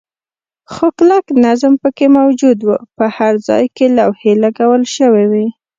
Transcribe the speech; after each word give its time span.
خو 0.71 0.85
کلک 0.97 1.25
نظم 1.45 1.73
پکې 1.81 2.07
موجود 2.19 2.59
و، 2.63 2.69
په 2.97 3.05
هر 3.17 3.33
ځای 3.47 3.63
کې 3.75 3.85
لوحې 3.97 4.33
لګول 4.43 4.83
شوې 4.95 5.25
وې. 5.31 5.45